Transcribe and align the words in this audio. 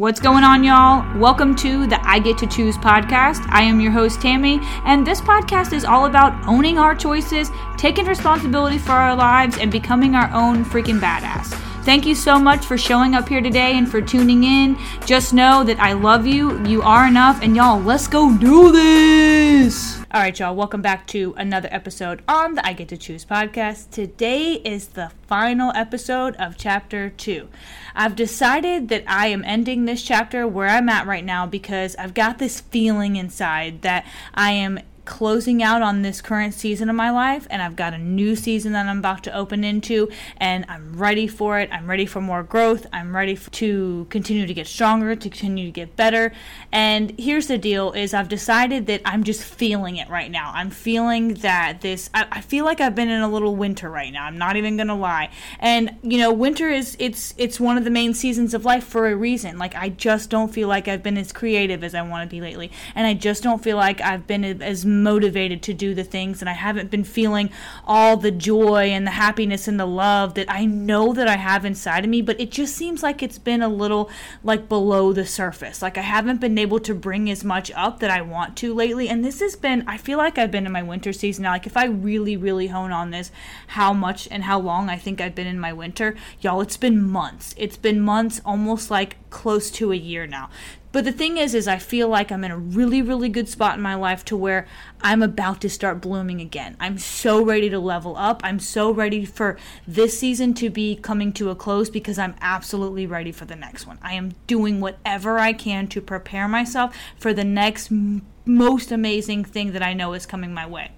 What's 0.00 0.20
going 0.20 0.44
on, 0.44 0.62
y'all? 0.62 1.04
Welcome 1.18 1.56
to 1.56 1.84
the 1.88 1.98
I 2.08 2.20
Get 2.20 2.38
to 2.38 2.46
Choose 2.46 2.76
podcast. 2.76 3.44
I 3.48 3.62
am 3.62 3.80
your 3.80 3.90
host, 3.90 4.22
Tammy, 4.22 4.60
and 4.84 5.04
this 5.04 5.20
podcast 5.20 5.72
is 5.72 5.84
all 5.84 6.06
about 6.06 6.40
owning 6.46 6.78
our 6.78 6.94
choices, 6.94 7.50
taking 7.76 8.06
responsibility 8.06 8.78
for 8.78 8.92
our 8.92 9.16
lives, 9.16 9.58
and 9.58 9.72
becoming 9.72 10.14
our 10.14 10.30
own 10.32 10.64
freaking 10.64 11.00
badass. 11.00 11.46
Thank 11.84 12.06
you 12.06 12.14
so 12.14 12.38
much 12.38 12.64
for 12.64 12.78
showing 12.78 13.16
up 13.16 13.28
here 13.28 13.40
today 13.40 13.76
and 13.76 13.90
for 13.90 14.00
tuning 14.00 14.44
in. 14.44 14.78
Just 15.04 15.34
know 15.34 15.64
that 15.64 15.80
I 15.80 15.94
love 15.94 16.28
you, 16.28 16.64
you 16.64 16.80
are 16.82 17.08
enough, 17.08 17.42
and 17.42 17.56
y'all, 17.56 17.80
let's 17.80 18.06
go 18.06 18.32
do 18.38 18.70
this! 18.70 19.97
All 20.10 20.22
right, 20.22 20.38
y'all, 20.38 20.56
welcome 20.56 20.80
back 20.80 21.06
to 21.08 21.34
another 21.36 21.68
episode 21.70 22.22
on 22.26 22.54
the 22.54 22.66
I 22.66 22.72
Get 22.72 22.88
to 22.88 22.96
Choose 22.96 23.26
podcast. 23.26 23.90
Today 23.90 24.54
is 24.54 24.88
the 24.88 25.12
final 25.26 25.70
episode 25.74 26.34
of 26.36 26.56
chapter 26.56 27.10
two. 27.10 27.50
I've 27.94 28.16
decided 28.16 28.88
that 28.88 29.04
I 29.06 29.26
am 29.26 29.44
ending 29.44 29.84
this 29.84 30.02
chapter 30.02 30.48
where 30.48 30.68
I'm 30.68 30.88
at 30.88 31.06
right 31.06 31.26
now 31.26 31.44
because 31.44 31.94
I've 31.96 32.14
got 32.14 32.38
this 32.38 32.58
feeling 32.58 33.16
inside 33.16 33.82
that 33.82 34.06
I 34.32 34.52
am 34.52 34.80
closing 35.08 35.62
out 35.62 35.80
on 35.80 36.02
this 36.02 36.20
current 36.20 36.52
season 36.52 36.90
of 36.90 36.94
my 36.94 37.10
life 37.10 37.46
and 37.48 37.62
I've 37.62 37.76
got 37.76 37.94
a 37.94 37.98
new 37.98 38.36
season 38.36 38.72
that 38.72 38.84
I'm 38.84 38.98
about 38.98 39.24
to 39.24 39.34
open 39.34 39.64
into 39.64 40.10
and 40.36 40.66
I'm 40.68 40.98
ready 40.98 41.26
for 41.26 41.58
it. 41.58 41.70
I'm 41.72 41.88
ready 41.88 42.04
for 42.04 42.20
more 42.20 42.42
growth. 42.42 42.86
I'm 42.92 43.16
ready 43.16 43.34
to 43.34 44.06
continue 44.10 44.46
to 44.46 44.52
get 44.52 44.66
stronger, 44.66 45.16
to 45.16 45.30
continue 45.30 45.64
to 45.64 45.72
get 45.72 45.96
better. 45.96 46.30
And 46.72 47.18
here's 47.18 47.46
the 47.46 47.56
deal 47.56 47.92
is 47.92 48.12
I've 48.12 48.28
decided 48.28 48.86
that 48.88 49.00
I'm 49.06 49.24
just 49.24 49.42
feeling 49.42 49.96
it 49.96 50.10
right 50.10 50.30
now. 50.30 50.52
I'm 50.54 50.68
feeling 50.68 51.34
that 51.36 51.80
this 51.80 52.10
I, 52.12 52.26
I 52.30 52.40
feel 52.42 52.66
like 52.66 52.82
I've 52.82 52.94
been 52.94 53.08
in 53.08 53.22
a 53.22 53.30
little 53.30 53.56
winter 53.56 53.88
right 53.88 54.12
now. 54.12 54.26
I'm 54.26 54.36
not 54.36 54.56
even 54.56 54.76
gonna 54.76 54.94
lie. 54.94 55.30
And 55.58 55.96
you 56.02 56.18
know, 56.18 56.34
winter 56.34 56.68
is 56.68 56.98
it's 57.00 57.32
it's 57.38 57.58
one 57.58 57.78
of 57.78 57.84
the 57.84 57.90
main 57.90 58.12
seasons 58.12 58.52
of 58.52 58.66
life 58.66 58.84
for 58.84 59.08
a 59.08 59.16
reason. 59.16 59.56
Like 59.56 59.74
I 59.74 59.88
just 59.88 60.28
don't 60.28 60.52
feel 60.52 60.68
like 60.68 60.86
I've 60.86 61.02
been 61.02 61.16
as 61.16 61.32
creative 61.32 61.82
as 61.82 61.94
I 61.94 62.02
want 62.02 62.28
to 62.28 62.30
be 62.30 62.42
lately. 62.42 62.70
And 62.94 63.06
I 63.06 63.14
just 63.14 63.42
don't 63.42 63.64
feel 63.64 63.78
like 63.78 64.02
I've 64.02 64.26
been 64.26 64.44
as 64.44 64.84
motivated 65.02 65.62
to 65.62 65.74
do 65.74 65.94
the 65.94 66.04
things 66.04 66.40
and 66.40 66.48
I 66.48 66.54
haven't 66.54 66.90
been 66.90 67.04
feeling 67.04 67.50
all 67.86 68.16
the 68.16 68.30
joy 68.30 68.90
and 68.90 69.06
the 69.06 69.12
happiness 69.12 69.68
and 69.68 69.78
the 69.78 69.86
love 69.86 70.34
that 70.34 70.50
I 70.50 70.64
know 70.64 71.12
that 71.12 71.28
I 71.28 71.36
have 71.36 71.64
inside 71.64 72.04
of 72.04 72.10
me, 72.10 72.22
but 72.22 72.40
it 72.40 72.50
just 72.50 72.74
seems 72.74 73.02
like 73.02 73.22
it's 73.22 73.38
been 73.38 73.62
a 73.62 73.68
little 73.68 74.10
like 74.42 74.68
below 74.68 75.12
the 75.12 75.26
surface. 75.26 75.82
Like 75.82 75.98
I 75.98 76.02
haven't 76.02 76.40
been 76.40 76.58
able 76.58 76.80
to 76.80 76.94
bring 76.94 77.30
as 77.30 77.44
much 77.44 77.70
up 77.72 78.00
that 78.00 78.10
I 78.10 78.20
want 78.22 78.56
to 78.58 78.74
lately. 78.74 79.08
And 79.08 79.24
this 79.24 79.40
has 79.40 79.56
been, 79.56 79.84
I 79.86 79.96
feel 79.96 80.18
like 80.18 80.38
I've 80.38 80.50
been 80.50 80.66
in 80.66 80.72
my 80.72 80.82
winter 80.82 81.12
season 81.12 81.44
now. 81.44 81.52
Like 81.52 81.66
if 81.66 81.76
I 81.76 81.86
really, 81.86 82.36
really 82.36 82.68
hone 82.68 82.92
on 82.92 83.10
this, 83.10 83.30
how 83.68 83.92
much 83.92 84.28
and 84.30 84.44
how 84.44 84.58
long 84.58 84.88
I 84.88 84.96
think 84.96 85.20
I've 85.20 85.34
been 85.34 85.46
in 85.46 85.60
my 85.60 85.72
winter, 85.72 86.16
y'all, 86.40 86.60
it's 86.60 86.76
been 86.76 87.02
months. 87.02 87.54
It's 87.56 87.76
been 87.76 88.00
months, 88.00 88.40
almost 88.44 88.90
like 88.90 89.16
close 89.30 89.70
to 89.72 89.92
a 89.92 89.96
year 89.96 90.26
now. 90.26 90.50
But 90.90 91.04
the 91.04 91.12
thing 91.12 91.36
is, 91.36 91.54
is 91.54 91.68
I 91.68 91.78
feel 91.78 92.08
like 92.08 92.32
I'm 92.32 92.44
in 92.44 92.50
a 92.50 92.56
really, 92.56 93.02
really 93.02 93.28
good 93.28 93.48
spot 93.48 93.76
in 93.76 93.82
my 93.82 93.94
life 93.94 94.24
to 94.26 94.36
where 94.36 94.66
I'm 95.02 95.22
about 95.22 95.60
to 95.60 95.68
start 95.68 96.00
blooming 96.00 96.40
again. 96.40 96.76
I'm 96.80 96.98
so 96.98 97.44
ready 97.44 97.68
to 97.70 97.78
level 97.78 98.16
up. 98.16 98.40
I'm 98.42 98.58
so 98.58 98.90
ready 98.90 99.24
for 99.24 99.58
this 99.86 100.18
season 100.18 100.54
to 100.54 100.70
be 100.70 100.96
coming 100.96 101.32
to 101.34 101.50
a 101.50 101.54
close 101.54 101.90
because 101.90 102.18
I'm 102.18 102.34
absolutely 102.40 103.06
ready 103.06 103.32
for 103.32 103.44
the 103.44 103.56
next 103.56 103.86
one. 103.86 103.98
I 104.02 104.14
am 104.14 104.32
doing 104.46 104.80
whatever 104.80 105.38
I 105.38 105.52
can 105.52 105.88
to 105.88 106.00
prepare 106.00 106.48
myself 106.48 106.96
for 107.18 107.34
the 107.34 107.44
next 107.44 107.92
m- 107.92 108.26
most 108.46 108.90
amazing 108.90 109.44
thing 109.44 109.72
that 109.72 109.82
I 109.82 109.92
know 109.92 110.14
is 110.14 110.24
coming 110.24 110.54
my 110.54 110.66
way. 110.66 110.92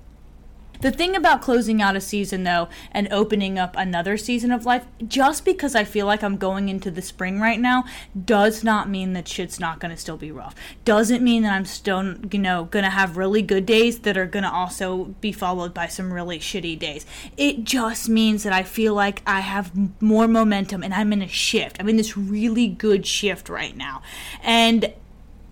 The 0.80 0.90
thing 0.90 1.14
about 1.14 1.42
closing 1.42 1.82
out 1.82 1.96
a 1.96 2.00
season, 2.00 2.44
though, 2.44 2.68
and 2.90 3.06
opening 3.12 3.58
up 3.58 3.74
another 3.76 4.16
season 4.16 4.50
of 4.50 4.64
life, 4.64 4.86
just 5.06 5.44
because 5.44 5.74
I 5.74 5.84
feel 5.84 6.06
like 6.06 6.22
I'm 6.22 6.38
going 6.38 6.68
into 6.68 6.90
the 6.90 7.02
spring 7.02 7.38
right 7.38 7.60
now, 7.60 7.84
does 8.24 8.64
not 8.64 8.88
mean 8.88 9.12
that 9.12 9.28
shit's 9.28 9.60
not 9.60 9.78
going 9.78 9.90
to 9.90 10.00
still 10.00 10.16
be 10.16 10.32
rough. 10.32 10.54
Doesn't 10.84 11.22
mean 11.22 11.42
that 11.42 11.52
I'm 11.52 11.66
still, 11.66 12.16
you 12.32 12.38
know, 12.38 12.64
going 12.64 12.84
to 12.84 12.90
have 12.90 13.18
really 13.18 13.42
good 13.42 13.66
days 13.66 14.00
that 14.00 14.16
are 14.16 14.26
going 14.26 14.44
to 14.44 14.50
also 14.50 15.14
be 15.20 15.32
followed 15.32 15.74
by 15.74 15.86
some 15.86 16.12
really 16.12 16.38
shitty 16.38 16.78
days. 16.78 17.04
It 17.36 17.64
just 17.64 18.08
means 18.08 18.42
that 18.44 18.52
I 18.52 18.62
feel 18.62 18.94
like 18.94 19.22
I 19.26 19.40
have 19.40 19.72
more 20.00 20.28
momentum 20.28 20.82
and 20.82 20.94
I'm 20.94 21.12
in 21.12 21.20
a 21.20 21.28
shift. 21.28 21.76
I'm 21.78 21.88
in 21.88 21.96
this 21.96 22.16
really 22.16 22.68
good 22.68 23.06
shift 23.06 23.48
right 23.48 23.76
now. 23.76 24.02
And 24.42 24.94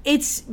it's 0.04 0.44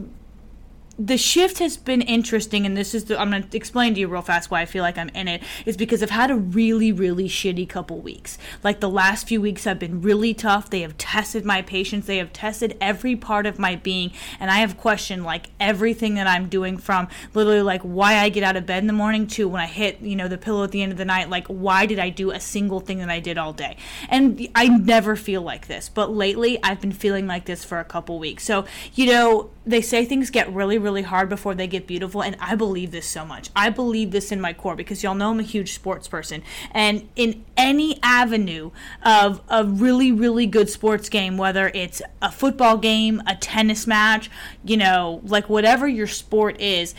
the 0.98 1.18
shift 1.18 1.60
has 1.60 1.78
been 1.78 2.02
interesting 2.02 2.66
and 2.66 2.76
this 2.76 2.94
is 2.94 3.06
the, 3.06 3.20
i'm 3.20 3.30
going 3.30 3.44
to 3.44 3.58
explain 3.58 3.94
to 3.94 4.00
you 4.00 4.08
real 4.08 4.22
fast 4.22 4.50
why 4.50 4.62
i 4.62 4.66
feel 4.66 4.84
like 4.84 4.98
i'm 4.98 5.10
in 5.10 5.28
it 5.28 5.42
is 5.66 5.78
because 5.78 6.02
i've 6.02 6.10
had 6.10 6.32
a 6.32 6.36
really 6.36 6.92
really 6.92 7.28
shitty 7.28 7.68
couple 7.68 8.00
weeks. 8.00 8.38
Like 8.64 8.80
the 8.80 8.90
last 8.90 9.28
few 9.28 9.42
weeks 9.42 9.66
have 9.66 9.80
been 9.80 10.02
really 10.02 10.34
tough. 10.34 10.70
They 10.70 10.82
have 10.82 10.98
tested 10.98 11.46
my 11.46 11.62
patience. 11.62 12.06
They 12.06 12.18
have 12.18 12.32
tested 12.34 12.78
every 12.80 13.16
part 13.16 13.46
of 13.46 13.60
my 13.60 13.76
being 13.76 14.12
and 14.40 14.50
i 14.50 14.58
have 14.58 14.78
questioned 14.78 15.24
like 15.24 15.50
everything 15.60 16.16
that 16.16 16.28
i'm 16.28 16.48
doing 16.48 16.78
from 16.78 17.08
literally 17.34 17.62
like 17.62 17.82
why 17.82 18.18
i 18.18 18.30
get 18.30 18.44
out 18.44 18.56
of 18.56 18.66
bed 18.66 18.84
in 18.84 18.88
the 18.88 18.94
morning 18.94 19.28
to 19.28 19.48
when 19.48 19.62
i 19.62 19.66
hit 19.66 20.00
you 20.02 20.16
know 20.16 20.28
the 20.28 20.38
pillow 20.38 20.64
at 20.64 20.72
the 20.72 20.82
end 20.82 20.92
of 20.92 20.98
the 20.98 21.06
night. 21.06 21.30
Like 21.30 21.48
why 21.48 21.86
did 21.86 22.00
i 22.00 22.10
do 22.10 22.32
a 22.32 22.40
single 22.40 22.80
thing 22.80 23.00
that 23.00 23.10
i 23.10 23.20
did 23.20 23.38
all 23.38 23.54
day? 23.54 23.78
And 24.10 24.48
i 24.56 24.68
never 24.68 25.16
feel 25.16 25.42
like 25.42 25.68
this 25.68 25.90
but 25.90 26.12
lately 26.12 26.58
i've 26.64 26.82
been 26.82 26.92
feeling 26.92 27.28
like 27.28 27.46
this 27.46 27.64
for 27.64 27.80
a 27.80 27.86
couple 27.86 28.20
weeks. 28.20 28.44
So 28.44 28.66
you 28.94 29.08
know 29.08 29.50
they 29.66 29.82
say 29.82 30.06
things 30.06 30.30
get 30.30 30.52
really 30.54 30.78
really 30.78 31.02
hard 31.02 31.28
before 31.28 31.56
they 31.56 31.68
get 31.68 31.88
beautiful 31.88 32.22
and 32.22 32.36
i 32.40 32.56
believe 32.56 32.92
this 32.92 33.06
so 33.06 33.26
much. 33.26 33.50
I 33.56 33.70
believe 33.70 34.12
this 34.12 34.32
in 34.32 34.40
my 34.40 34.54
core 34.54 34.76
because 34.76 35.04
y'all 35.04 35.16
know 35.16 35.32
i'm 35.32 35.40
a 35.40 35.44
huge 35.44 35.74
sports 35.74 36.08
person. 36.08 36.44
And 36.72 37.10
in 37.16 37.44
any 37.58 38.00
avenue 38.04 38.72
of 39.04 39.42
a 39.50 39.64
really 39.64 40.12
really 40.12 40.46
good 40.46 40.70
sports 40.70 41.10
game 41.10 41.38
whether 41.38 41.70
it's 41.74 42.02
a 42.22 42.32
football 42.32 42.78
game 42.78 43.22
a 43.28 43.36
tennis 43.36 43.88
match 43.88 44.30
you 44.64 44.78
know 44.78 45.22
like 45.24 45.50
whatever 45.50 45.88
your 45.88 46.08
sport 46.08 46.60
is 46.60 46.94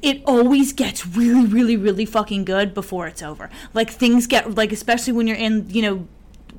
it 0.00 0.22
always 0.26 0.72
gets 0.72 1.06
really 1.06 1.46
really 1.46 1.76
really 1.76 2.06
fucking 2.06 2.44
good 2.44 2.74
before 2.74 3.06
it's 3.06 3.22
over. 3.22 3.50
Like 3.74 3.90
things 3.90 4.26
get 4.26 4.54
like 4.54 4.72
especially 4.72 5.12
when 5.12 5.26
you're 5.26 5.36
in 5.36 5.68
you 5.70 5.82
know 5.82 6.08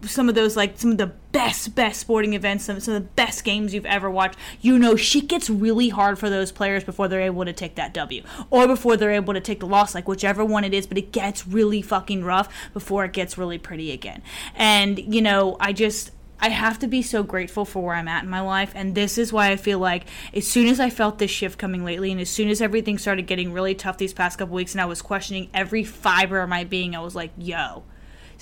some 0.07 0.29
of 0.29 0.35
those 0.35 0.55
like 0.55 0.77
some 0.77 0.91
of 0.91 0.97
the 0.97 1.07
best 1.31 1.75
best 1.75 1.99
sporting 1.99 2.33
events 2.33 2.65
some, 2.65 2.79
some 2.79 2.93
of 2.93 3.03
the 3.03 3.09
best 3.09 3.43
games 3.43 3.73
you've 3.73 3.85
ever 3.85 4.09
watched 4.09 4.37
you 4.61 4.77
know 4.77 4.95
shit 4.95 5.27
gets 5.27 5.49
really 5.49 5.89
hard 5.89 6.17
for 6.19 6.29
those 6.29 6.51
players 6.51 6.83
before 6.83 7.07
they're 7.07 7.21
able 7.21 7.45
to 7.45 7.53
take 7.53 7.75
that 7.75 7.93
w 7.93 8.23
or 8.49 8.67
before 8.67 8.97
they're 8.97 9.11
able 9.11 9.33
to 9.33 9.41
take 9.41 9.59
the 9.59 9.67
loss 9.67 9.95
like 9.95 10.07
whichever 10.07 10.43
one 10.43 10.63
it 10.63 10.73
is 10.73 10.85
but 10.85 10.97
it 10.97 11.11
gets 11.11 11.47
really 11.47 11.81
fucking 11.81 12.23
rough 12.23 12.49
before 12.73 13.05
it 13.05 13.13
gets 13.13 13.37
really 13.37 13.57
pretty 13.57 13.91
again 13.91 14.21
and 14.55 14.99
you 14.99 15.21
know 15.21 15.57
i 15.59 15.73
just 15.73 16.11
I 16.43 16.49
have 16.49 16.77
to 16.79 16.87
be 16.87 17.01
so 17.01 17.23
grateful 17.23 17.63
for 17.63 17.81
where 17.81 17.95
I'm 17.95 18.09
at 18.09 18.25
in 18.25 18.29
my 18.29 18.41
life. 18.41 18.73
And 18.75 18.95
this 18.95 19.17
is 19.17 19.31
why 19.31 19.51
I 19.51 19.55
feel 19.55 19.79
like 19.79 20.07
as 20.33 20.45
soon 20.45 20.67
as 20.67 20.77
I 20.77 20.89
felt 20.89 21.17
this 21.17 21.31
shift 21.31 21.57
coming 21.57 21.85
lately, 21.85 22.11
and 22.11 22.19
as 22.19 22.29
soon 22.29 22.49
as 22.49 22.59
everything 22.61 22.97
started 22.97 23.27
getting 23.27 23.53
really 23.53 23.73
tough 23.73 23.97
these 23.97 24.13
past 24.13 24.37
couple 24.37 24.53
weeks, 24.53 24.73
and 24.73 24.81
I 24.81 24.85
was 24.85 25.01
questioning 25.01 25.49
every 25.53 25.85
fiber 25.85 26.41
of 26.41 26.49
my 26.49 26.65
being, 26.65 26.97
I 26.97 26.99
was 26.99 27.15
like, 27.15 27.31
yo, 27.37 27.83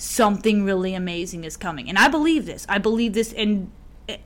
something 0.02 0.64
really 0.64 0.94
amazing 0.94 1.44
is 1.44 1.56
coming. 1.56 1.88
And 1.88 1.96
I 1.96 2.08
believe 2.08 2.44
this. 2.44 2.66
I 2.68 2.78
believe 2.78 3.12
this 3.14 3.32
in 3.32 3.70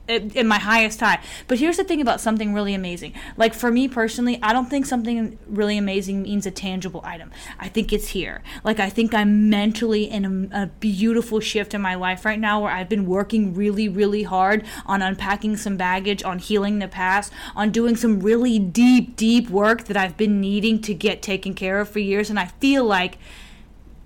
in 0.08 0.48
my 0.48 0.58
highest 0.58 1.00
high. 1.00 1.20
But 1.46 1.58
here's 1.58 1.76
the 1.76 1.84
thing 1.84 2.00
about 2.00 2.20
something 2.20 2.54
really 2.54 2.72
amazing. 2.72 3.12
Like 3.36 3.52
for 3.52 3.70
me 3.70 3.88
personally, 3.88 4.38
I 4.42 4.54
don't 4.54 4.70
think 4.70 4.86
something 4.86 5.38
really 5.46 5.76
amazing 5.76 6.22
means 6.22 6.46
a 6.46 6.50
tangible 6.50 7.02
item. 7.04 7.30
I 7.58 7.68
think 7.68 7.92
it's 7.92 8.08
here. 8.08 8.42
Like 8.64 8.80
I 8.80 8.88
think 8.88 9.12
I'm 9.12 9.50
mentally 9.50 10.04
in 10.04 10.48
a, 10.50 10.62
a, 10.62 10.66
beautiful 10.66 11.40
shift 11.40 11.74
in 11.74 11.82
my 11.82 11.94
life 11.94 12.24
right 12.24 12.40
now 12.40 12.62
where 12.62 12.72
I've 12.72 12.88
been 12.88 13.06
working 13.06 13.54
really, 13.54 13.86
really 13.86 14.22
hard 14.22 14.64
on 14.86 15.02
unpacking 15.02 15.58
some 15.58 15.76
baggage, 15.76 16.22
on 16.22 16.38
healing 16.38 16.78
the 16.78 16.88
past, 16.88 17.30
on 17.54 17.70
doing 17.70 17.96
some 17.96 18.20
really 18.20 18.58
deep, 18.58 19.14
deep 19.14 19.50
work 19.50 19.84
that 19.84 19.96
I've 19.96 20.16
been 20.16 20.40
needing 20.40 20.80
to 20.82 20.94
get 20.94 21.20
taken 21.20 21.52
care 21.52 21.80
of 21.80 21.90
for 21.90 21.98
years. 21.98 22.30
And 22.30 22.40
I 22.40 22.46
feel 22.46 22.84
like 22.84 23.18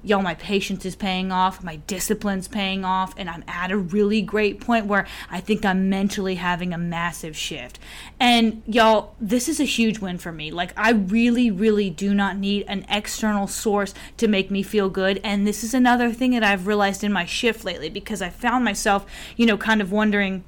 y'all, 0.02 0.22
my 0.22 0.34
patience 0.34 0.84
is 0.84 0.96
paying 0.96 1.30
off, 1.30 1.62
my 1.62 1.76
discipline's 1.86 2.48
paying 2.48 2.84
off, 2.84 3.14
and 3.16 3.28
I'm 3.28 3.44
at 3.46 3.70
a 3.70 3.76
really 3.76 4.22
great 4.22 4.60
point 4.60 4.86
where 4.86 5.06
I 5.30 5.40
think 5.40 5.64
I'm 5.64 5.88
mentally 5.88 6.36
having 6.36 6.72
a 6.72 6.78
massive 6.78 7.36
shift. 7.36 7.78
And 8.18 8.62
y'all, 8.66 9.14
this 9.20 9.48
is 9.48 9.60
a 9.60 9.64
huge 9.64 9.98
win 9.98 10.18
for 10.18 10.32
me. 10.32 10.50
Like, 10.50 10.72
I 10.76 10.90
really, 10.92 11.50
really 11.50 11.90
do 11.90 12.14
not 12.14 12.36
need 12.36 12.64
an 12.66 12.86
external 12.88 13.46
source 13.46 13.94
to 14.16 14.28
make 14.28 14.50
me 14.50 14.62
feel 14.62 14.88
good. 14.88 15.20
And 15.22 15.46
this 15.46 15.62
is 15.62 15.74
another 15.74 16.12
thing 16.12 16.32
that 16.32 16.44
I've 16.44 16.66
realized 16.66 17.04
in 17.04 17.12
my 17.12 17.24
shift 17.24 17.64
lately 17.64 17.90
because 17.90 18.22
I 18.22 18.30
found 18.30 18.64
myself, 18.64 19.06
you 19.36 19.46
know, 19.46 19.56
kind 19.56 19.80
of 19.80 19.92
wondering 19.92 20.44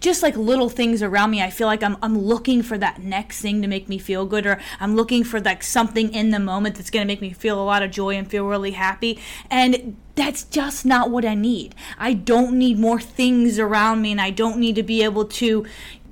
just 0.00 0.22
like 0.22 0.36
little 0.36 0.68
things 0.68 1.02
around 1.02 1.30
me 1.30 1.42
i 1.42 1.50
feel 1.50 1.66
like 1.66 1.82
i'm, 1.82 1.96
I'm 2.02 2.18
looking 2.18 2.62
for 2.62 2.78
that 2.78 3.02
next 3.02 3.40
thing 3.40 3.62
to 3.62 3.68
make 3.68 3.88
me 3.88 3.98
feel 3.98 4.26
good 4.26 4.46
or 4.46 4.60
i'm 4.78 4.94
looking 4.94 5.24
for 5.24 5.40
like 5.40 5.62
something 5.62 6.12
in 6.12 6.30
the 6.30 6.38
moment 6.38 6.76
that's 6.76 6.90
going 6.90 7.06
to 7.06 7.06
make 7.06 7.20
me 7.20 7.32
feel 7.32 7.60
a 7.60 7.64
lot 7.64 7.82
of 7.82 7.90
joy 7.90 8.16
and 8.16 8.28
feel 8.28 8.46
really 8.46 8.72
happy. 8.72 9.18
And 9.50 9.96
that's 10.14 10.44
just 10.44 10.84
not 10.84 11.10
what 11.10 11.24
i 11.24 11.34
need. 11.34 11.74
I 11.98 12.12
don't 12.12 12.58
need 12.58 12.78
more 12.78 13.00
things 13.00 13.58
around 13.58 14.02
me 14.02 14.12
and 14.12 14.20
i 14.20 14.30
don't 14.30 14.58
need 14.58 14.76
to 14.76 14.82
be 14.82 15.02
able 15.02 15.24
to 15.24 15.66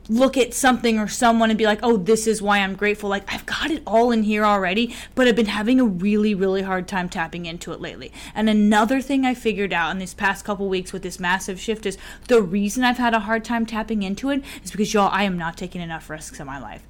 look 0.09 0.37
at 0.37 0.55
something 0.55 0.99
or 0.99 1.09
someone 1.09 1.51
and 1.51 1.59
be 1.59 1.67
like, 1.67 1.81
oh, 1.83 1.97
this 1.97 2.27
is 2.27 2.41
why 2.41 2.59
I'm 2.59 2.75
grateful. 2.75 3.11
Like, 3.11 3.33
I've 3.33 3.47
got 3.47 3.71
it 3.71 3.83
all 3.87 4.11
in 4.11 4.23
here 4.23 4.45
already, 4.45 4.95
but 5.15 5.29
I've 5.29 5.37
been 5.37 5.47
having 5.47 5.81
a 5.81 5.85
really, 5.85 6.35
really 6.35 6.63
hard 6.63 6.89
time 6.89 7.09
tapping 7.09 7.47
into 7.47 7.73
it 7.73 7.81
lately. 7.81 8.13
And 8.35 8.49
another 8.49 9.01
thing 9.01 9.25
I 9.25 9.35
figured 9.35 9.73
out 9.73 9.91
in 9.91 9.99
these 9.99 10.15
past 10.15 10.45
couple 10.45 10.69
weeks 10.69 10.93
with 10.93 11.03
this 11.03 11.21
massive 11.21 11.61
shift 11.61 11.87
is 11.87 11.99
the 12.29 12.43
reason 12.43 12.85
I've 12.85 12.99
had 12.99 13.15
a 13.15 13.21
hard 13.21 13.45
time 13.45 13.67
tapping 13.67 14.03
into 14.03 14.31
it 14.31 14.43
is 14.65 14.71
because, 14.71 14.95
y'all, 14.95 15.11
I 15.13 15.25
am 15.25 15.37
not 15.37 15.57
taking 15.57 15.81
enough 15.81 16.09
risks 16.09 16.41
in 16.41 16.47
my 16.47 16.59
life. 16.59 16.83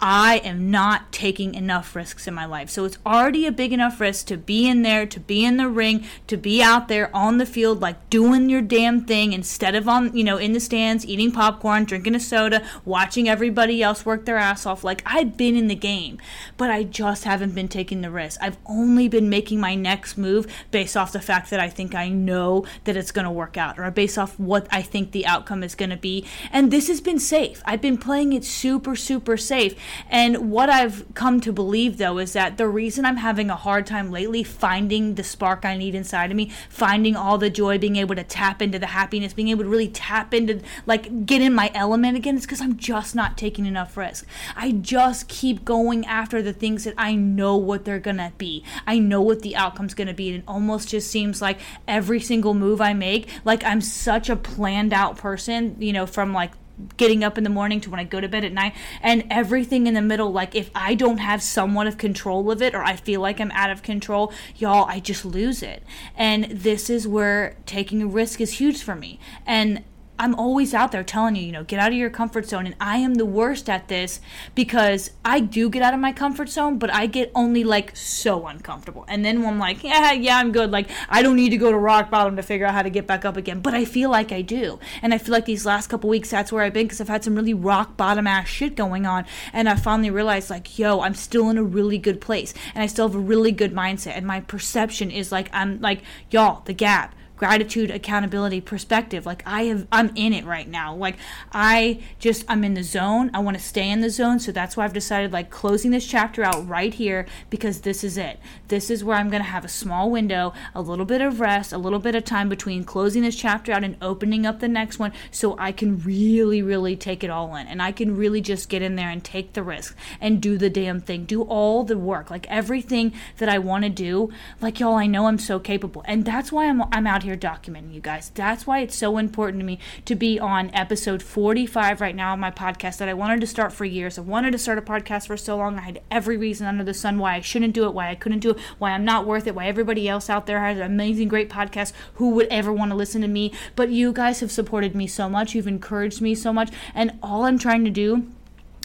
I 0.00 0.38
am 0.44 0.70
not 0.70 1.10
taking 1.10 1.54
enough 1.54 1.96
risks 1.96 2.28
in 2.28 2.34
my 2.34 2.44
life. 2.44 2.68
So 2.68 2.84
it's 2.84 2.98
already 3.06 3.46
a 3.46 3.52
big 3.52 3.72
enough 3.72 3.98
risk 3.98 4.26
to 4.26 4.36
be 4.36 4.68
in 4.68 4.82
there, 4.82 5.06
to 5.06 5.18
be 5.18 5.44
in 5.44 5.56
the 5.56 5.68
ring, 5.68 6.04
to 6.26 6.36
be 6.36 6.62
out 6.62 6.88
there 6.88 7.14
on 7.16 7.38
the 7.38 7.46
field, 7.46 7.80
like 7.80 8.10
doing 8.10 8.50
your 8.50 8.60
damn 8.60 9.04
thing 9.06 9.32
instead 9.32 9.74
of 9.74 9.88
on, 9.88 10.14
you 10.14 10.22
know, 10.22 10.36
in 10.36 10.52
the 10.52 10.60
stands, 10.60 11.06
eating 11.06 11.32
popcorn, 11.32 11.84
drinking 11.84 12.14
a 12.14 12.20
soda, 12.20 12.62
watching 12.84 13.26
everybody 13.26 13.82
else 13.82 14.04
work 14.04 14.26
their 14.26 14.36
ass 14.36 14.66
off. 14.66 14.84
Like 14.84 15.02
I've 15.06 15.36
been 15.36 15.56
in 15.56 15.68
the 15.68 15.74
game, 15.74 16.18
but 16.58 16.70
I 16.70 16.82
just 16.82 17.24
haven't 17.24 17.54
been 17.54 17.68
taking 17.68 18.02
the 18.02 18.10
risk. 18.10 18.38
I've 18.42 18.58
only 18.66 19.08
been 19.08 19.30
making 19.30 19.60
my 19.60 19.74
next 19.74 20.18
move 20.18 20.46
based 20.70 20.96
off 20.96 21.12
the 21.12 21.20
fact 21.20 21.48
that 21.50 21.60
I 21.60 21.70
think 21.70 21.94
I 21.94 22.10
know 22.10 22.66
that 22.84 22.98
it's 22.98 23.12
going 23.12 23.24
to 23.24 23.30
work 23.30 23.56
out 23.56 23.78
or 23.78 23.90
based 23.90 24.18
off 24.18 24.38
what 24.38 24.66
I 24.70 24.82
think 24.82 25.12
the 25.12 25.24
outcome 25.24 25.62
is 25.62 25.74
going 25.74 25.90
to 25.90 25.96
be. 25.96 26.26
And 26.52 26.70
this 26.70 26.88
has 26.88 27.00
been 27.00 27.18
safe. 27.18 27.62
I've 27.64 27.80
been 27.80 27.96
playing 27.96 28.34
it 28.34 28.44
super, 28.44 28.94
super 28.94 29.38
safe. 29.38 29.74
And 30.10 30.50
what 30.50 30.70
I've 30.70 31.04
come 31.14 31.40
to 31.40 31.52
believe 31.52 31.98
though 31.98 32.18
is 32.18 32.32
that 32.32 32.58
the 32.58 32.68
reason 32.68 33.04
I'm 33.04 33.16
having 33.16 33.50
a 33.50 33.56
hard 33.56 33.86
time 33.86 34.10
lately 34.10 34.42
finding 34.42 35.14
the 35.14 35.24
spark 35.24 35.64
I 35.64 35.76
need 35.76 35.94
inside 35.94 36.30
of 36.30 36.36
me, 36.36 36.50
finding 36.68 37.16
all 37.16 37.38
the 37.38 37.50
joy, 37.50 37.78
being 37.78 37.96
able 37.96 38.14
to 38.14 38.24
tap 38.24 38.62
into 38.62 38.78
the 38.78 38.86
happiness, 38.86 39.32
being 39.32 39.48
able 39.48 39.64
to 39.64 39.68
really 39.68 39.88
tap 39.88 40.34
into 40.34 40.60
like 40.86 41.26
get 41.26 41.42
in 41.42 41.54
my 41.54 41.70
element 41.74 42.16
again, 42.16 42.36
is 42.36 42.42
because 42.42 42.60
I'm 42.60 42.76
just 42.76 43.14
not 43.14 43.36
taking 43.36 43.66
enough 43.66 43.96
risk. 43.96 44.26
I 44.54 44.72
just 44.72 45.28
keep 45.28 45.64
going 45.64 46.04
after 46.06 46.42
the 46.42 46.52
things 46.52 46.84
that 46.84 46.94
I 46.96 47.14
know 47.14 47.56
what 47.56 47.84
they're 47.84 47.98
gonna 47.98 48.32
be. 48.38 48.64
I 48.86 48.98
know 48.98 49.20
what 49.20 49.42
the 49.42 49.56
outcome's 49.56 49.94
gonna 49.94 50.14
be. 50.14 50.28
And 50.30 50.38
it 50.38 50.44
almost 50.48 50.88
just 50.88 51.10
seems 51.10 51.42
like 51.42 51.58
every 51.86 52.20
single 52.20 52.54
move 52.54 52.80
I 52.80 52.92
make, 52.92 53.28
like 53.44 53.64
I'm 53.64 53.80
such 53.80 54.28
a 54.28 54.36
planned 54.36 54.92
out 54.92 55.16
person, 55.16 55.76
you 55.78 55.92
know, 55.92 56.06
from 56.06 56.32
like 56.32 56.52
getting 56.96 57.24
up 57.24 57.38
in 57.38 57.44
the 57.44 57.50
morning 57.50 57.80
to 57.80 57.90
when 57.90 58.00
I 58.00 58.04
go 58.04 58.20
to 58.20 58.28
bed 58.28 58.44
at 58.44 58.52
night 58.52 58.74
and 59.00 59.24
everything 59.30 59.86
in 59.86 59.94
the 59.94 60.02
middle 60.02 60.30
like 60.30 60.54
if 60.54 60.70
I 60.74 60.94
don't 60.94 61.18
have 61.18 61.42
somewhat 61.42 61.86
of 61.86 61.98
control 61.98 62.50
of 62.50 62.60
it 62.60 62.74
or 62.74 62.82
I 62.82 62.96
feel 62.96 63.20
like 63.20 63.40
I'm 63.40 63.50
out 63.52 63.70
of 63.70 63.82
control 63.82 64.32
y'all 64.56 64.84
I 64.86 65.00
just 65.00 65.24
lose 65.24 65.62
it. 65.62 65.82
And 66.16 66.44
this 66.44 66.90
is 66.90 67.08
where 67.08 67.56
taking 67.66 68.02
a 68.02 68.06
risk 68.06 68.40
is 68.40 68.54
huge 68.54 68.82
for 68.82 68.94
me. 68.94 69.18
And 69.46 69.84
I'm 70.18 70.34
always 70.34 70.74
out 70.74 70.92
there 70.92 71.04
telling 71.04 71.36
you, 71.36 71.42
you 71.42 71.52
know, 71.52 71.64
get 71.64 71.80
out 71.80 71.92
of 71.92 71.98
your 71.98 72.10
comfort 72.10 72.48
zone. 72.48 72.66
And 72.66 72.76
I 72.80 72.98
am 72.98 73.14
the 73.14 73.26
worst 73.26 73.68
at 73.68 73.88
this 73.88 74.20
because 74.54 75.10
I 75.24 75.40
do 75.40 75.68
get 75.68 75.82
out 75.82 75.94
of 75.94 76.00
my 76.00 76.12
comfort 76.12 76.48
zone, 76.48 76.78
but 76.78 76.92
I 76.92 77.06
get 77.06 77.30
only 77.34 77.64
like 77.64 77.96
so 77.96 78.46
uncomfortable. 78.46 79.04
And 79.08 79.24
then 79.24 79.44
I'm 79.44 79.58
like, 79.58 79.82
yeah, 79.84 80.12
yeah, 80.12 80.38
I'm 80.38 80.52
good. 80.52 80.70
Like, 80.70 80.88
I 81.08 81.22
don't 81.22 81.36
need 81.36 81.50
to 81.50 81.56
go 81.56 81.70
to 81.70 81.78
rock 81.78 82.10
bottom 82.10 82.36
to 82.36 82.42
figure 82.42 82.66
out 82.66 82.74
how 82.74 82.82
to 82.82 82.90
get 82.90 83.06
back 83.06 83.24
up 83.24 83.36
again. 83.36 83.60
But 83.60 83.74
I 83.74 83.84
feel 83.84 84.10
like 84.10 84.32
I 84.32 84.42
do. 84.42 84.78
And 85.02 85.12
I 85.12 85.18
feel 85.18 85.32
like 85.32 85.44
these 85.44 85.66
last 85.66 85.88
couple 85.88 86.08
weeks, 86.08 86.30
that's 86.30 86.52
where 86.52 86.64
I've 86.64 86.72
been 86.72 86.86
because 86.86 87.00
I've 87.00 87.08
had 87.08 87.24
some 87.24 87.34
really 87.34 87.54
rock 87.54 87.96
bottom 87.96 88.26
ass 88.26 88.48
shit 88.48 88.76
going 88.76 89.06
on. 89.06 89.26
And 89.52 89.68
I 89.68 89.74
finally 89.74 90.10
realized, 90.10 90.50
like, 90.50 90.78
yo, 90.78 91.00
I'm 91.00 91.14
still 91.14 91.50
in 91.50 91.58
a 91.58 91.64
really 91.64 91.98
good 91.98 92.20
place. 92.20 92.54
And 92.74 92.82
I 92.82 92.86
still 92.86 93.08
have 93.08 93.16
a 93.16 93.18
really 93.18 93.52
good 93.52 93.74
mindset. 93.74 94.16
And 94.16 94.26
my 94.26 94.40
perception 94.40 95.10
is 95.10 95.32
like, 95.32 95.50
I'm 95.52 95.80
like, 95.80 96.02
y'all, 96.30 96.62
the 96.64 96.72
gap 96.72 97.14
gratitude 97.36 97.90
accountability 97.90 98.60
perspective. 98.60 99.26
Like 99.26 99.42
i 99.46 99.64
have 99.64 99.86
i'm 99.92 100.10
in 100.14 100.32
it 100.32 100.44
right 100.44 100.68
now. 100.68 100.94
Like 100.94 101.16
i 101.52 102.02
just 102.18 102.44
i'm 102.48 102.64
in 102.64 102.74
the 102.74 102.82
zone. 102.82 103.30
I 103.34 103.40
want 103.40 103.56
to 103.56 103.62
stay 103.62 103.90
in 103.90 104.00
the 104.00 104.10
zone. 104.10 104.38
So 104.38 104.52
that's 104.52 104.76
why 104.76 104.84
i've 104.84 104.92
decided 104.92 105.32
like 105.32 105.50
closing 105.50 105.90
this 105.90 106.06
chapter 106.06 106.42
out 106.42 106.66
right 106.66 106.94
here 106.94 107.26
because 107.50 107.82
this 107.82 108.02
is 108.02 108.16
it. 108.16 108.40
This 108.68 108.90
is 108.90 109.04
where 109.04 109.16
i'm 109.16 109.30
going 109.30 109.42
to 109.42 109.48
have 109.48 109.64
a 109.64 109.68
small 109.68 110.10
window 110.10 110.52
a 110.74 110.80
little 110.80 111.04
bit 111.04 111.20
of 111.20 111.40
rest 111.40 111.72
a 111.72 111.78
little 111.78 111.98
bit 111.98 112.14
of 112.14 112.24
time 112.24 112.48
between 112.48 112.84
closing 112.84 113.22
this 113.22 113.36
chapter 113.36 113.72
out 113.72 113.84
and 113.84 113.96
opening 114.00 114.46
up 114.46 114.60
the 114.60 114.68
next 114.68 114.98
one 114.98 115.12
so 115.30 115.56
i 115.58 115.72
can 115.72 115.98
really 116.00 116.62
really 116.62 116.96
take 116.96 117.22
it 117.22 117.30
all 117.30 117.54
in. 117.56 117.66
And 117.66 117.82
i 117.82 117.92
can 117.92 118.16
really 118.16 118.40
just 118.40 118.68
get 118.68 118.82
in 118.82 118.96
there 118.96 119.10
and 119.10 119.22
take 119.22 119.52
the 119.52 119.62
risk 119.62 119.96
and 120.20 120.40
do 120.40 120.56
the 120.56 120.70
damn 120.70 121.00
thing. 121.00 121.24
Do 121.24 121.42
all 121.42 121.84
the 121.84 121.98
work. 121.98 122.30
Like 122.30 122.46
everything 122.48 123.12
that 123.38 123.48
i 123.48 123.58
want 123.58 123.84
to 123.84 123.90
do. 123.90 124.30
Like 124.60 124.80
y'all 124.80 124.94
i 124.94 125.06
know 125.06 125.26
i'm 125.26 125.38
so 125.38 125.58
capable. 125.58 126.02
And 126.06 126.24
that's 126.24 126.50
why 126.50 126.68
i'm, 126.68 126.82
I'm 126.92 127.06
out 127.06 127.22
here 127.26 127.36
documenting 127.36 127.92
you 127.92 128.00
guys. 128.00 128.30
That's 128.34 128.66
why 128.66 128.80
it's 128.80 128.96
so 128.96 129.18
important 129.18 129.60
to 129.60 129.66
me 129.66 129.78
to 130.06 130.14
be 130.14 130.40
on 130.40 130.70
episode 130.72 131.22
45 131.22 132.00
right 132.00 132.16
now 132.16 132.32
on 132.32 132.40
my 132.40 132.50
podcast 132.50 132.96
that 132.98 133.08
I 133.08 133.14
wanted 133.14 133.40
to 133.42 133.46
start 133.46 133.72
for 133.72 133.84
years. 133.84 134.16
I 134.16 134.22
wanted 134.22 134.52
to 134.52 134.58
start 134.58 134.78
a 134.78 134.82
podcast 134.82 135.26
for 135.26 135.36
so 135.36 135.56
long. 135.56 135.76
I 135.76 135.82
had 135.82 136.00
every 136.10 136.36
reason 136.36 136.66
under 136.66 136.84
the 136.84 136.94
sun 136.94 137.18
why 137.18 137.34
I 137.34 137.40
shouldn't 137.40 137.74
do 137.74 137.84
it, 137.84 137.94
why 137.94 138.08
I 138.08 138.14
couldn't 138.14 138.40
do 138.40 138.50
it, 138.50 138.58
why 138.78 138.92
I'm 138.92 139.04
not 139.04 139.26
worth 139.26 139.46
it, 139.46 139.54
why 139.54 139.66
everybody 139.66 140.08
else 140.08 140.30
out 140.30 140.46
there 140.46 140.60
has 140.60 140.78
an 140.78 140.84
amazing, 140.84 141.28
great 141.28 141.50
podcast. 141.50 141.92
Who 142.14 142.30
would 142.30 142.46
ever 142.46 142.72
want 142.72 142.90
to 142.92 142.96
listen 142.96 143.20
to 143.22 143.28
me? 143.28 143.52
But 143.74 143.90
you 143.90 144.12
guys 144.12 144.40
have 144.40 144.50
supported 144.50 144.94
me 144.94 145.06
so 145.06 145.28
much. 145.28 145.54
You've 145.54 145.66
encouraged 145.66 146.20
me 146.20 146.34
so 146.34 146.52
much. 146.52 146.70
And 146.94 147.18
all 147.22 147.44
I'm 147.44 147.58
trying 147.58 147.84
to 147.84 147.90
do 147.90 148.32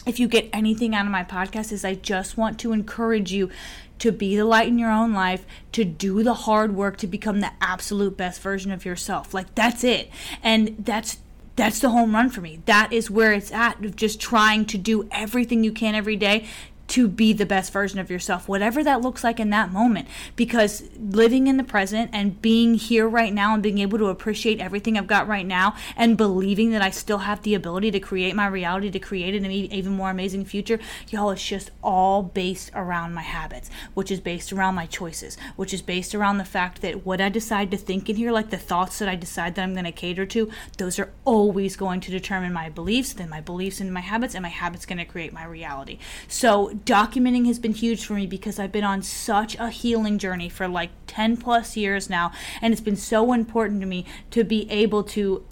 if 0.06 0.18
you 0.18 0.28
get 0.28 0.48
anything 0.52 0.94
out 0.94 1.06
of 1.06 1.12
my 1.12 1.24
podcast 1.24 1.72
is 1.72 1.84
I 1.84 1.94
just 1.94 2.36
want 2.36 2.58
to 2.60 2.72
encourage 2.72 3.32
you 3.32 3.50
to 3.98 4.10
be 4.10 4.36
the 4.36 4.44
light 4.44 4.66
in 4.66 4.78
your 4.78 4.90
own 4.90 5.12
life, 5.12 5.46
to 5.72 5.84
do 5.84 6.22
the 6.22 6.34
hard 6.34 6.74
work 6.74 6.96
to 6.98 7.06
become 7.06 7.40
the 7.40 7.52
absolute 7.60 8.16
best 8.16 8.40
version 8.40 8.72
of 8.72 8.84
yourself. 8.84 9.32
Like 9.32 9.54
that's 9.54 9.84
it. 9.84 10.10
And 10.42 10.74
that's 10.78 11.18
that's 11.54 11.80
the 11.80 11.90
home 11.90 12.14
run 12.14 12.30
for 12.30 12.40
me. 12.40 12.62
That 12.64 12.92
is 12.92 13.10
where 13.10 13.32
it's 13.32 13.52
at 13.52 13.84
of 13.84 13.94
just 13.94 14.20
trying 14.20 14.64
to 14.66 14.78
do 14.78 15.06
everything 15.10 15.62
you 15.62 15.72
can 15.72 15.94
every 15.94 16.16
day 16.16 16.46
to 16.92 17.08
be 17.08 17.32
the 17.32 17.46
best 17.46 17.72
version 17.72 17.98
of 17.98 18.10
yourself, 18.10 18.46
whatever 18.46 18.84
that 18.84 19.00
looks 19.00 19.24
like 19.24 19.40
in 19.40 19.48
that 19.48 19.72
moment. 19.72 20.06
Because 20.36 20.82
living 20.98 21.46
in 21.46 21.56
the 21.56 21.64
present 21.64 22.10
and 22.12 22.40
being 22.42 22.74
here 22.74 23.08
right 23.08 23.32
now 23.32 23.54
and 23.54 23.62
being 23.62 23.78
able 23.78 23.96
to 23.96 24.08
appreciate 24.08 24.60
everything 24.60 24.98
I've 24.98 25.06
got 25.06 25.26
right 25.26 25.46
now 25.46 25.74
and 25.96 26.18
believing 26.18 26.70
that 26.72 26.82
I 26.82 26.90
still 26.90 27.18
have 27.18 27.42
the 27.44 27.54
ability 27.54 27.92
to 27.92 28.00
create 28.00 28.36
my 28.36 28.46
reality, 28.46 28.90
to 28.90 28.98
create 28.98 29.34
an 29.34 29.50
even 29.50 29.92
more 29.92 30.10
amazing 30.10 30.44
future, 30.44 30.78
y'all, 31.08 31.30
it's 31.30 31.46
just 31.46 31.70
all 31.82 32.22
based 32.22 32.70
around 32.74 33.14
my 33.14 33.22
habits, 33.22 33.70
which 33.94 34.10
is 34.10 34.20
based 34.20 34.52
around 34.52 34.74
my 34.74 34.84
choices, 34.84 35.38
which 35.56 35.72
is 35.72 35.80
based 35.80 36.14
around 36.14 36.36
the 36.36 36.44
fact 36.44 36.82
that 36.82 37.06
what 37.06 37.22
I 37.22 37.30
decide 37.30 37.70
to 37.70 37.78
think 37.78 38.10
in 38.10 38.16
here, 38.16 38.32
like 38.32 38.50
the 38.50 38.58
thoughts 38.58 38.98
that 38.98 39.08
I 39.08 39.16
decide 39.16 39.54
that 39.54 39.62
I'm 39.62 39.72
going 39.72 39.86
to 39.86 39.92
cater 39.92 40.26
to, 40.26 40.50
those 40.76 40.98
are 40.98 41.10
always 41.24 41.74
going 41.74 42.00
to 42.00 42.10
determine 42.10 42.52
my 42.52 42.68
beliefs, 42.68 43.14
then 43.14 43.30
my 43.30 43.40
beliefs 43.40 43.80
and 43.80 43.94
my 43.94 44.00
habits, 44.00 44.34
and 44.34 44.42
my 44.42 44.50
habits 44.50 44.84
going 44.84 44.98
to 44.98 45.06
create 45.06 45.32
my 45.32 45.46
reality. 45.46 45.98
So, 46.28 46.78
documenting 46.84 47.46
has 47.46 47.58
been 47.58 47.72
huge 47.72 48.04
for 48.04 48.14
me 48.14 48.26
because 48.26 48.58
I've 48.58 48.72
been 48.72 48.84
on 48.84 49.02
such 49.02 49.56
a 49.56 49.70
healing 49.70 50.18
journey 50.18 50.48
for 50.48 50.68
like 50.68 50.90
10 51.06 51.36
plus 51.36 51.76
years 51.76 52.10
now. 52.10 52.32
And 52.60 52.72
it's 52.72 52.80
been 52.80 52.96
so 52.96 53.32
important 53.32 53.80
to 53.80 53.86
me 53.86 54.04
to 54.30 54.44
be 54.44 54.70
able 54.70 55.02
to 55.04 55.44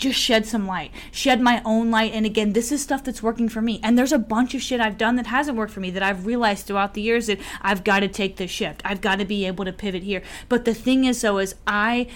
just 0.00 0.18
shed 0.18 0.46
some 0.46 0.66
light, 0.66 0.90
shed 1.12 1.40
my 1.40 1.62
own 1.64 1.90
light. 1.90 2.12
And 2.12 2.26
again, 2.26 2.54
this 2.54 2.72
is 2.72 2.82
stuff 2.82 3.04
that's 3.04 3.22
working 3.22 3.48
for 3.48 3.60
me. 3.60 3.78
And 3.82 3.96
there's 3.96 4.12
a 4.12 4.18
bunch 4.18 4.54
of 4.54 4.62
shit 4.62 4.80
I've 4.80 4.98
done 4.98 5.16
that 5.16 5.26
hasn't 5.26 5.56
worked 5.56 5.72
for 5.72 5.80
me 5.80 5.90
that 5.90 6.02
I've 6.02 6.26
realized 6.26 6.66
throughout 6.66 6.94
the 6.94 7.02
years 7.02 7.26
that 7.26 7.38
I've 7.60 7.84
got 7.84 8.00
to 8.00 8.08
take 8.08 8.36
this 8.36 8.50
shift. 8.50 8.80
I've 8.84 9.02
got 9.02 9.18
to 9.18 9.24
be 9.24 9.46
able 9.46 9.66
to 9.66 9.72
pivot 9.72 10.02
here. 10.02 10.22
But 10.48 10.64
the 10.64 10.74
thing 10.74 11.04
is, 11.04 11.20
though, 11.20 11.38
is 11.38 11.54
I 11.66 12.08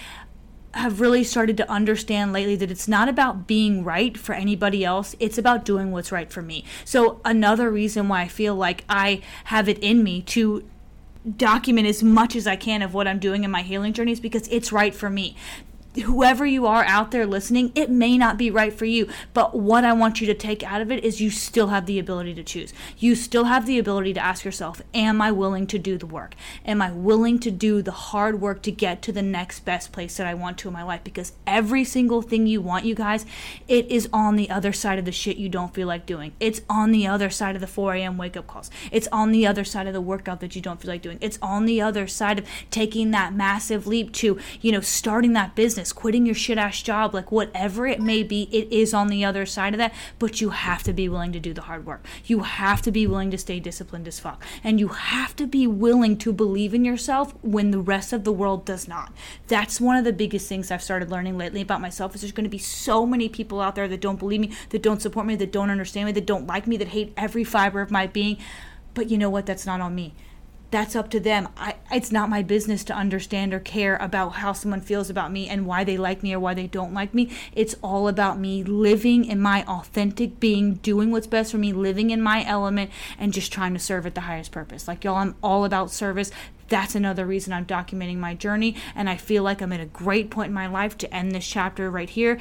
have 0.75 0.99
really 0.99 1.23
started 1.23 1.57
to 1.57 1.71
understand 1.71 2.33
lately 2.33 2.55
that 2.57 2.69
it's 2.69 2.87
not 2.87 3.07
about 3.07 3.47
being 3.47 3.83
right 3.83 4.17
for 4.17 4.33
anybody 4.33 4.83
else, 4.83 5.15
it's 5.19 5.37
about 5.37 5.65
doing 5.65 5.91
what's 5.91 6.11
right 6.11 6.31
for 6.31 6.41
me. 6.41 6.63
So, 6.83 7.21
another 7.23 7.71
reason 7.71 8.07
why 8.07 8.21
I 8.21 8.27
feel 8.27 8.55
like 8.55 8.83
I 8.89 9.21
have 9.45 9.69
it 9.69 9.79
in 9.79 10.03
me 10.03 10.21
to 10.23 10.63
document 11.37 11.87
as 11.87 12.03
much 12.03 12.35
as 12.35 12.45
I 12.45 12.55
can 12.55 12.81
of 12.81 12.93
what 12.93 13.07
I'm 13.07 13.19
doing 13.19 13.43
in 13.43 13.51
my 13.51 13.63
healing 13.63 13.93
journey 13.93 14.11
is 14.11 14.19
because 14.19 14.47
it's 14.49 14.71
right 14.71 14.93
for 14.93 15.09
me 15.09 15.35
whoever 16.03 16.45
you 16.45 16.65
are 16.65 16.83
out 16.85 17.11
there 17.11 17.25
listening, 17.25 17.71
it 17.75 17.89
may 17.89 18.17
not 18.17 18.37
be 18.37 18.51
right 18.51 18.73
for 18.73 18.85
you. 18.85 19.07
But 19.33 19.55
what 19.55 19.83
I 19.83 19.93
want 19.93 20.21
you 20.21 20.27
to 20.27 20.33
take 20.33 20.63
out 20.63 20.81
of 20.81 20.91
it 20.91 21.03
is 21.03 21.21
you 21.21 21.29
still 21.29 21.67
have 21.67 21.85
the 21.85 21.99
ability 21.99 22.33
to 22.35 22.43
choose. 22.43 22.73
You 22.97 23.15
still 23.15 23.45
have 23.45 23.65
the 23.65 23.79
ability 23.79 24.13
to 24.13 24.19
ask 24.19 24.43
yourself, 24.45 24.81
Am 24.93 25.21
I 25.21 25.31
willing 25.31 25.67
to 25.67 25.79
do 25.79 25.97
the 25.97 26.05
work? 26.05 26.35
Am 26.65 26.81
I 26.81 26.91
willing 26.91 27.39
to 27.39 27.51
do 27.51 27.81
the 27.81 27.91
hard 27.91 28.41
work 28.41 28.61
to 28.63 28.71
get 28.71 29.01
to 29.03 29.11
the 29.11 29.21
next 29.21 29.61
best 29.61 29.91
place 29.91 30.17
that 30.17 30.27
I 30.27 30.33
want 30.33 30.57
to 30.59 30.67
in 30.67 30.73
my 30.73 30.83
life? 30.83 31.03
Because 31.03 31.33
every 31.47 31.83
single 31.83 32.21
thing 32.21 32.47
you 32.47 32.61
want, 32.61 32.85
you 32.85 32.95
guys, 32.95 33.25
it 33.67 33.89
is 33.89 34.09
on 34.11 34.35
the 34.35 34.49
other 34.49 34.73
side 34.73 34.99
of 34.99 35.05
the 35.05 35.11
shit 35.11 35.37
you 35.37 35.49
don't 35.49 35.73
feel 35.73 35.87
like 35.87 36.05
doing. 36.05 36.33
It's 36.39 36.61
on 36.69 36.91
the 36.91 37.07
other 37.07 37.29
side 37.29 37.55
of 37.55 37.61
the 37.61 37.67
4 37.67 37.95
a.m. 37.95 38.17
wake 38.17 38.37
up 38.37 38.47
calls. 38.47 38.69
It's 38.91 39.07
on 39.11 39.31
the 39.31 39.47
other 39.47 39.63
side 39.63 39.87
of 39.87 39.93
the 39.93 40.01
workout 40.01 40.39
that 40.41 40.55
you 40.55 40.61
don't 40.61 40.81
feel 40.81 40.91
like 40.91 41.01
doing. 41.01 41.17
It's 41.21 41.39
on 41.41 41.65
the 41.65 41.81
other 41.81 42.07
side 42.07 42.39
of 42.39 42.45
taking 42.71 43.11
that 43.11 43.33
massive 43.33 43.87
leap 43.87 44.11
to, 44.13 44.39
you 44.61 44.71
know, 44.71 44.81
starting 44.81 45.33
that 45.33 45.55
business 45.55 45.84
quitting 45.93 46.25
your 46.25 46.35
shit 46.35 46.57
ass 46.57 46.81
job, 46.81 47.13
like 47.13 47.31
whatever 47.31 47.87
it 47.87 48.01
may 48.01 48.23
be, 48.23 48.43
it 48.51 48.71
is 48.71 48.93
on 48.93 49.07
the 49.07 49.25
other 49.25 49.45
side 49.45 49.73
of 49.73 49.77
that. 49.77 49.93
But 50.19 50.41
you 50.41 50.49
have 50.49 50.83
to 50.83 50.93
be 50.93 51.09
willing 51.09 51.31
to 51.33 51.39
do 51.39 51.53
the 51.53 51.63
hard 51.63 51.85
work. 51.85 52.05
You 52.25 52.41
have 52.41 52.81
to 52.83 52.91
be 52.91 53.07
willing 53.07 53.31
to 53.31 53.37
stay 53.37 53.59
disciplined 53.59 54.07
as 54.07 54.19
fuck. 54.19 54.43
And 54.63 54.79
you 54.79 54.89
have 54.89 55.35
to 55.37 55.47
be 55.47 55.67
willing 55.67 56.17
to 56.19 56.33
believe 56.33 56.73
in 56.73 56.85
yourself 56.85 57.33
when 57.41 57.71
the 57.71 57.79
rest 57.79 58.13
of 58.13 58.23
the 58.23 58.31
world 58.31 58.65
does 58.65 58.87
not. 58.87 59.13
That's 59.47 59.81
one 59.81 59.97
of 59.97 60.05
the 60.05 60.13
biggest 60.13 60.47
things 60.47 60.71
I've 60.71 60.83
started 60.83 61.11
learning 61.11 61.37
lately 61.37 61.61
about 61.61 61.81
myself 61.81 62.15
is 62.15 62.21
there's 62.21 62.31
going 62.31 62.45
to 62.45 62.49
be 62.49 62.57
so 62.57 63.05
many 63.05 63.29
people 63.29 63.61
out 63.61 63.75
there 63.75 63.87
that 63.87 64.01
don't 64.01 64.19
believe 64.19 64.41
me, 64.41 64.51
that 64.69 64.83
don't 64.83 65.01
support 65.01 65.25
me, 65.25 65.35
that 65.35 65.51
don't 65.51 65.69
understand 65.69 66.07
me, 66.07 66.11
that 66.13 66.25
don't 66.25 66.47
like 66.47 66.67
me, 66.67 66.77
that 66.77 66.89
hate 66.89 67.13
every 67.17 67.43
fiber 67.43 67.81
of 67.81 67.91
my 67.91 68.07
being. 68.07 68.37
But 68.93 69.09
you 69.09 69.17
know 69.17 69.29
what? 69.29 69.45
That's 69.45 69.65
not 69.65 69.81
on 69.81 69.93
me 69.93 70.13
that's 70.71 70.95
up 70.95 71.09
to 71.11 71.19
them. 71.19 71.47
I, 71.57 71.75
it's 71.91 72.11
not 72.11 72.29
my 72.29 72.41
business 72.41 72.83
to 72.85 72.93
understand 72.93 73.53
or 73.53 73.59
care 73.59 73.95
about 73.97 74.29
how 74.35 74.53
someone 74.53 74.81
feels 74.81 75.09
about 75.09 75.31
me 75.31 75.47
and 75.47 75.65
why 75.65 75.83
they 75.83 75.97
like 75.97 76.23
me 76.23 76.33
or 76.33 76.39
why 76.39 76.53
they 76.53 76.67
don't 76.67 76.93
like 76.93 77.13
me. 77.13 77.29
It's 77.53 77.75
all 77.81 78.07
about 78.07 78.39
me 78.39 78.63
living 78.63 79.25
in 79.25 79.39
my 79.39 79.63
authentic 79.65 80.39
being, 80.39 80.75
doing 80.75 81.11
what's 81.11 81.27
best 81.27 81.51
for 81.51 81.57
me, 81.57 81.71
living 81.71 82.09
in 82.09 82.21
my 82.21 82.45
element, 82.45 82.91
and 83.17 83.33
just 83.33 83.53
trying 83.53 83.73
to 83.73 83.79
serve 83.79 84.05
at 84.05 84.15
the 84.15 84.21
highest 84.21 84.51
purpose. 84.51 84.87
Like, 84.87 85.03
y'all, 85.03 85.17
I'm 85.17 85.35
all 85.41 85.65
about 85.65 85.91
service. 85.91 86.31
That's 86.67 86.95
another 86.95 87.25
reason 87.25 87.53
I'm 87.53 87.65
documenting 87.65 88.17
my 88.17 88.33
journey, 88.33 88.75
and 88.95 89.09
I 89.09 89.17
feel 89.17 89.43
like 89.43 89.61
I'm 89.61 89.71
at 89.71 89.79
a 89.79 89.85
great 89.85 90.31
point 90.31 90.47
in 90.47 90.53
my 90.53 90.67
life 90.67 90.97
to 90.97 91.13
end 91.13 91.31
this 91.31 91.47
chapter 91.47 91.91
right 91.91 92.09
here. 92.09 92.39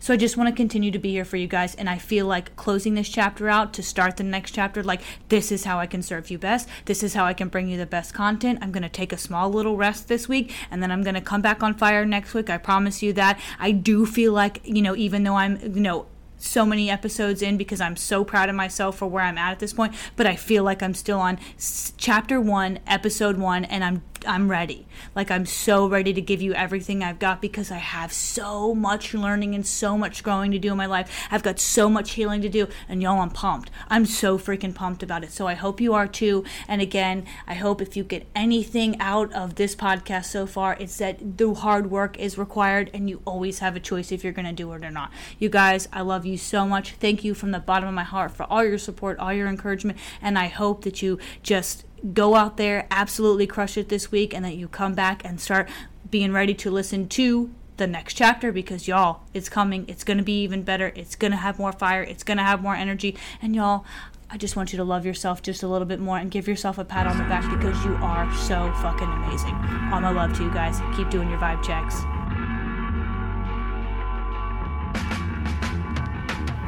So 0.00 0.14
I 0.14 0.16
just 0.16 0.36
want 0.36 0.48
to 0.48 0.54
continue 0.54 0.90
to 0.90 0.98
be 0.98 1.10
here 1.10 1.24
for 1.24 1.36
you 1.36 1.46
guys. 1.46 1.74
And 1.74 1.88
I 1.88 1.98
feel 1.98 2.26
like 2.26 2.54
closing 2.56 2.94
this 2.94 3.08
chapter 3.08 3.48
out 3.48 3.72
to 3.74 3.82
start 3.82 4.16
the 4.16 4.24
next 4.24 4.52
chapter, 4.52 4.82
like, 4.82 5.02
this 5.28 5.50
is 5.50 5.64
how 5.64 5.78
I 5.78 5.86
can 5.86 6.02
serve 6.02 6.30
you 6.30 6.38
best. 6.38 6.68
This 6.84 7.02
is 7.02 7.14
how 7.14 7.24
I 7.24 7.34
can 7.34 7.48
bring 7.48 7.68
you 7.68 7.76
the 7.76 7.86
best 7.86 8.14
content. 8.14 8.58
I'm 8.62 8.72
going 8.72 8.82
to 8.82 8.88
take 8.88 9.12
a 9.12 9.18
small 9.18 9.50
little 9.50 9.76
rest 9.76 10.08
this 10.08 10.28
week 10.28 10.52
and 10.70 10.82
then 10.82 10.90
I'm 10.90 11.02
going 11.02 11.14
to 11.14 11.20
come 11.20 11.42
back 11.42 11.62
on 11.62 11.74
fire 11.74 12.04
next 12.04 12.34
week. 12.34 12.50
I 12.50 12.58
promise 12.58 13.02
you 13.02 13.12
that. 13.14 13.40
I 13.58 13.70
do 13.70 14.06
feel 14.06 14.32
like, 14.32 14.60
you 14.64 14.82
know, 14.82 14.96
even 14.96 15.24
though 15.24 15.36
I'm, 15.36 15.58
you 15.60 15.80
know, 15.80 16.06
so 16.36 16.66
many 16.66 16.90
episodes 16.90 17.42
in 17.42 17.56
because 17.56 17.80
I'm 17.80 17.96
so 17.96 18.24
proud 18.24 18.48
of 18.48 18.54
myself 18.54 18.98
for 18.98 19.06
where 19.06 19.24
I'm 19.24 19.38
at 19.38 19.52
at 19.52 19.58
this 19.60 19.72
point, 19.72 19.94
but 20.16 20.26
I 20.26 20.36
feel 20.36 20.62
like 20.62 20.82
I'm 20.82 20.94
still 20.94 21.18
on 21.18 21.38
chapter 21.96 22.40
1, 22.40 22.80
episode 22.86 23.38
1 23.38 23.64
and 23.64 23.84
I'm 23.84 24.02
I'm 24.26 24.50
ready. 24.50 24.86
Like 25.14 25.30
I'm 25.30 25.46
so 25.46 25.86
ready 25.86 26.12
to 26.12 26.20
give 26.20 26.42
you 26.42 26.54
everything 26.54 27.02
I've 27.02 27.18
got 27.18 27.40
because 27.40 27.70
I 27.70 27.78
have 27.78 28.12
so 28.12 28.74
much 28.74 29.14
learning 29.14 29.54
and 29.54 29.66
so 29.66 29.96
much 29.96 30.22
growing 30.22 30.50
to 30.52 30.58
do 30.58 30.72
in 30.72 30.76
my 30.76 30.86
life. 30.86 31.26
I've 31.30 31.42
got 31.42 31.58
so 31.58 31.88
much 31.88 32.12
healing 32.12 32.42
to 32.42 32.48
do 32.48 32.68
and 32.88 33.02
y'all 33.02 33.20
I'm 33.20 33.30
pumped. 33.30 33.70
I'm 33.88 34.06
so 34.06 34.38
freaking 34.38 34.74
pumped 34.74 35.02
about 35.02 35.24
it. 35.24 35.32
So 35.32 35.46
I 35.46 35.54
hope 35.54 35.80
you 35.80 35.94
are 35.94 36.06
too. 36.06 36.44
And 36.68 36.80
again, 36.80 37.26
I 37.46 37.54
hope 37.54 37.80
if 37.80 37.96
you 37.96 38.04
get 38.04 38.26
anything 38.34 38.98
out 39.00 39.32
of 39.32 39.54
this 39.56 39.74
podcast 39.74 40.26
so 40.26 40.46
far, 40.46 40.76
it's 40.78 40.98
that 40.98 41.38
the 41.38 41.54
hard 41.54 41.90
work 41.90 42.18
is 42.18 42.38
required 42.38 42.90
and 42.94 43.08
you 43.08 43.22
always 43.24 43.58
have 43.60 43.76
a 43.76 43.80
choice 43.80 44.12
if 44.12 44.24
you're 44.24 44.32
going 44.32 44.46
to 44.46 44.52
do 44.52 44.72
it 44.72 44.84
or 44.84 44.90
not. 44.90 45.10
You 45.38 45.48
guys, 45.48 45.88
I 45.92 46.02
love 46.02 46.26
you 46.26 46.38
so 46.38 46.66
much. 46.66 46.92
Thank 46.92 47.24
you 47.24 47.34
from 47.34 47.50
the 47.50 47.58
bottom 47.58 47.88
of 47.88 47.94
my 47.94 48.04
heart 48.04 48.32
for 48.32 48.44
all 48.44 48.64
your 48.64 48.78
support, 48.78 49.18
all 49.18 49.32
your 49.32 49.48
encouragement, 49.48 49.98
and 50.20 50.38
I 50.38 50.48
hope 50.48 50.84
that 50.84 51.02
you 51.02 51.18
just 51.42 51.84
go 52.12 52.34
out 52.34 52.56
there, 52.56 52.86
absolutely 52.90 53.46
crush 53.46 53.76
it 53.76 53.88
this 53.88 54.10
week, 54.10 54.34
and 54.34 54.44
that 54.44 54.56
you 54.56 54.68
come 54.68 54.94
back 54.94 55.24
and 55.24 55.40
start 55.40 55.68
being 56.10 56.32
ready 56.32 56.54
to 56.54 56.70
listen 56.70 57.08
to 57.08 57.50
the 57.76 57.86
next 57.86 58.14
chapter 58.14 58.52
because 58.52 58.86
y'all, 58.86 59.22
it's 59.32 59.48
coming. 59.48 59.84
It's 59.88 60.04
going 60.04 60.18
to 60.18 60.24
be 60.24 60.42
even 60.42 60.62
better. 60.62 60.92
It's 60.94 61.16
going 61.16 61.32
to 61.32 61.36
have 61.36 61.58
more 61.58 61.72
fire. 61.72 62.02
It's 62.02 62.22
going 62.22 62.38
to 62.38 62.44
have 62.44 62.62
more 62.62 62.74
energy. 62.74 63.16
And 63.42 63.54
y'all, 63.54 63.84
I 64.30 64.36
just 64.36 64.56
want 64.56 64.72
you 64.72 64.76
to 64.78 64.84
love 64.84 65.04
yourself 65.04 65.42
just 65.42 65.62
a 65.62 65.68
little 65.68 65.86
bit 65.86 66.00
more 66.00 66.18
and 66.18 66.30
give 66.30 66.46
yourself 66.46 66.78
a 66.78 66.84
pat 66.84 67.06
on 67.06 67.18
the 67.18 67.24
back 67.24 67.48
because 67.50 67.84
you 67.84 67.94
are 67.96 68.32
so 68.34 68.72
fucking 68.82 69.08
amazing. 69.08 69.54
All 69.92 70.00
my 70.00 70.10
love 70.10 70.36
to 70.38 70.44
you 70.44 70.50
guys. 70.50 70.80
Keep 70.96 71.10
doing 71.10 71.28
your 71.30 71.38
vibe 71.38 71.62
checks. 71.62 72.02